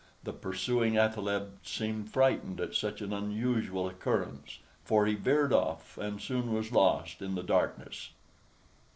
[0.23, 6.19] The pursuing athaleb seemed frightened at such an unusual occurrence, for he veered off, and
[6.19, 8.09] soon was lost in the darkness.